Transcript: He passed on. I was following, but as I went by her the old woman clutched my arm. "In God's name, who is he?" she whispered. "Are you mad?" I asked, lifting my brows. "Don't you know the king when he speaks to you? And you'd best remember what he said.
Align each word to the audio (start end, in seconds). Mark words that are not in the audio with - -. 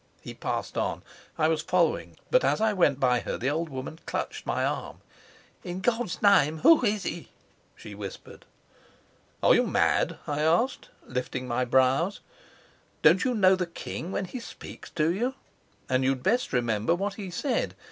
He 0.19 0.33
passed 0.33 0.79
on. 0.79 1.03
I 1.37 1.47
was 1.47 1.61
following, 1.61 2.17
but 2.31 2.43
as 2.43 2.59
I 2.59 2.73
went 2.73 2.99
by 2.99 3.19
her 3.19 3.37
the 3.37 3.51
old 3.51 3.69
woman 3.69 3.99
clutched 4.07 4.47
my 4.47 4.65
arm. 4.65 4.97
"In 5.63 5.79
God's 5.79 6.23
name, 6.23 6.57
who 6.61 6.83
is 6.83 7.03
he?" 7.03 7.29
she 7.75 7.93
whispered. 7.93 8.43
"Are 9.43 9.53
you 9.53 9.67
mad?" 9.67 10.17
I 10.25 10.41
asked, 10.41 10.89
lifting 11.05 11.47
my 11.47 11.65
brows. 11.65 12.19
"Don't 13.03 13.23
you 13.23 13.35
know 13.35 13.55
the 13.55 13.67
king 13.67 14.11
when 14.11 14.25
he 14.25 14.39
speaks 14.39 14.89
to 14.89 15.11
you? 15.13 15.35
And 15.87 16.03
you'd 16.03 16.23
best 16.23 16.51
remember 16.51 16.95
what 16.95 17.13
he 17.13 17.29
said. 17.29 17.75